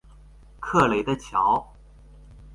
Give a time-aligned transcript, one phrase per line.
[0.59, 1.75] 克雷的橋